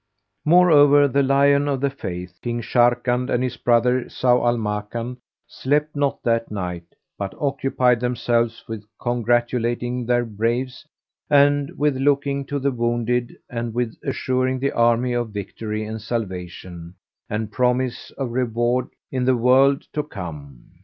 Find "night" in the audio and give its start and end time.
6.49-6.95